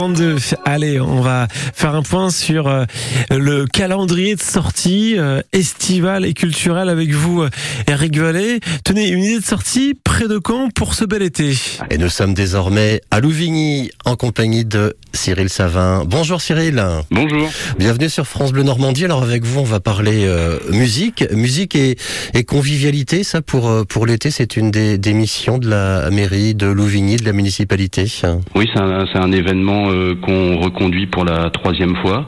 [0.00, 0.36] 32.
[0.64, 2.84] Allez, on va faire un point sur euh,
[3.32, 7.50] le calendrier de sortie euh, estivale et culturelle avec vous, euh,
[7.88, 8.60] Eric Vallée.
[8.84, 11.52] Tenez, une idée de sortie près de Caen pour ce bel été?
[11.90, 16.04] Et nous sommes désormais à Louvigny en compagnie de Cyril Savin.
[16.06, 16.80] Bonjour Cyril.
[17.10, 17.50] Bonjour.
[17.80, 19.04] Bienvenue sur France Bleu Normandie.
[19.04, 20.28] Alors avec vous, on va parler
[20.70, 21.96] musique, musique et,
[22.34, 23.24] et, convivialité.
[23.24, 27.24] Ça pour pour l'été, c'est une des, des, missions de la mairie de Louvigny, de
[27.24, 28.06] la municipalité.
[28.54, 29.87] Oui, c'est un, un événement
[30.22, 32.26] qu'on reconduit pour la troisième fois.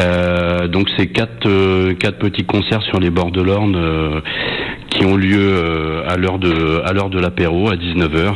[0.00, 4.22] Euh, donc c'est quatre, euh, quatre petits concerts sur les bords de l'Orne
[4.90, 8.34] qui ont lieu euh, à l'heure de à l'heure de l'apéro à 19h.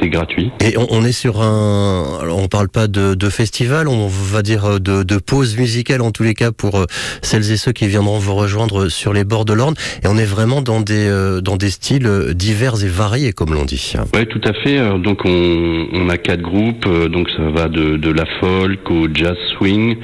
[0.00, 0.50] C'est gratuit.
[0.60, 2.18] Et on, est sur un.
[2.20, 6.02] Alors on parle pas de, de, festival, on va dire euh, de, de pause musicale
[6.02, 6.84] en tous les cas pour euh,
[7.22, 9.74] celles et ceux qui viendront vous rejoindre sur les bords de l'Orne.
[10.02, 11.06] Et on est vraiment dans des
[11.42, 13.94] dans des styles divers et variés, comme l'on dit.
[14.14, 14.78] Oui, tout à fait.
[14.98, 16.88] Donc on, on a quatre groupes.
[17.08, 19.96] Donc ça va de, de la folk au jazz swing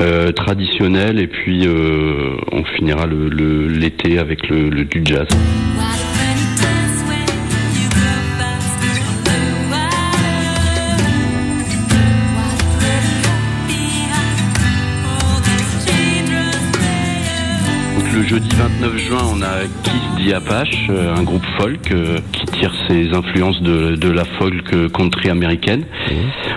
[0.00, 5.03] euh, traditionnel et puis euh, on finira l'été le, avec le, le du
[18.14, 22.46] le jeudi 29 juin, on a Kiss the Apache, euh, un groupe folk euh, qui
[22.46, 25.84] tire ses influences de, de la folk country américaine.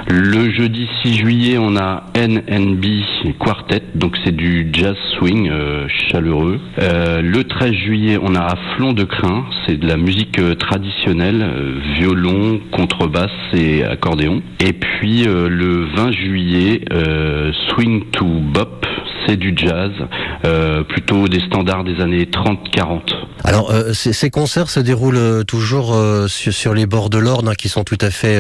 [0.09, 2.85] Le jeudi 6 juillet, on a NNB
[3.39, 6.59] Quartet, donc c'est du jazz swing euh, chaleureux.
[6.77, 11.45] le 13 juillet, on a Afflon de Crin, c'est de la musique traditionnelle,
[11.99, 14.41] violon, contrebasse et accordéon.
[14.59, 16.81] Et puis le 20 juillet,
[17.69, 18.85] Swing to Bop,
[19.27, 19.91] c'est du jazz,
[20.45, 23.16] euh, plutôt des standards des années 30-40.
[23.43, 25.95] Alors, euh, ces, concerts se déroulent euh, toujours
[26.27, 28.37] sur, les bords de l'Orne, hein, qui sont tout à fait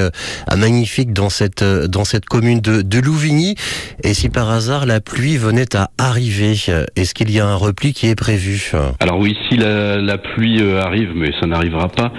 [0.55, 3.55] magnifiques dans cette dans cette commune de, de, Louvigny.
[4.03, 6.55] Et si par hasard la pluie venait à arriver,
[6.95, 10.61] est-ce qu'il y a un repli qui est prévu Alors oui, si la, la pluie
[10.77, 12.11] arrive, mais ça n'arrivera pas.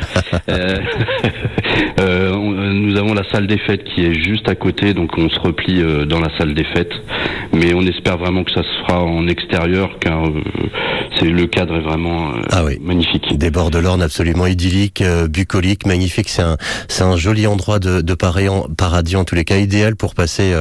[1.98, 5.82] nous avons la salle des fêtes qui est juste à côté, donc on se replie
[6.06, 6.94] dans la salle des fêtes.
[7.52, 10.42] Mais on espère vraiment que ça se fera en extérieur, car euh,
[11.18, 12.67] c'est le cadre est vraiment euh, ah oui.
[12.80, 13.36] Magnifique.
[13.36, 16.28] Des bords de l'Orne absolument idylliques, euh, bucoliques, magnifiques.
[16.28, 16.56] C'est un,
[16.88, 20.14] c'est un joli endroit de, de paradis, en, paradis en tous les cas, idéal pour
[20.14, 20.54] passer,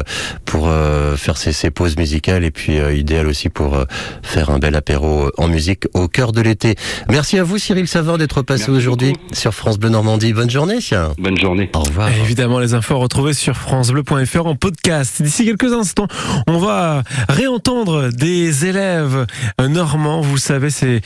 [0.46, 0.70] pour
[1.18, 3.78] faire ses, ses, pauses musicales et puis idéal aussi pour
[4.24, 6.76] faire un bel apéro en musique au cœur de l'été.
[7.10, 10.34] Merci à vous Cyril Savard d'être passé aujourd'hui sur France Bleu Normandie.
[10.34, 10.80] Bonne journée.
[11.18, 11.70] Bonne journée.
[11.74, 12.10] Au revoir.
[12.10, 15.22] évidemment, les infos retrouvées sur francebleu.fr en podcast.
[15.22, 16.08] D'ici quelques instants,
[16.48, 19.26] on va réentendre des élèves
[19.60, 20.22] normands.
[20.22, 21.02] Vous savez, c'est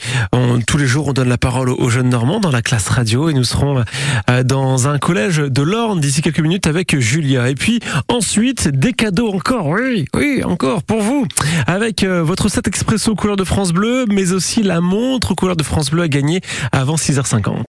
[0.67, 3.43] tous les on donne la parole aux jeunes normands dans la classe radio et nous
[3.43, 3.83] serons
[4.29, 7.49] euh, dans un collège de l'Orne d'ici quelques minutes avec Julia.
[7.49, 11.25] Et puis ensuite des cadeaux encore, oui, oui, encore pour vous
[11.67, 15.63] avec euh, votre set expresso couleur de France Bleu, mais aussi la montre couleur de
[15.63, 16.41] France Bleu à gagner
[16.71, 17.55] avant 6h50.